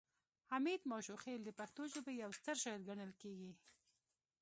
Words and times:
حمید 0.51 0.81
ماشوخیل 0.91 1.41
د 1.45 1.49
پښتو 1.59 1.81
ژبې 1.93 2.13
یو 2.23 2.31
ستر 2.39 2.55
شاعر 2.63 2.81
ګڼل 2.89 3.11
کیږي 3.21 3.51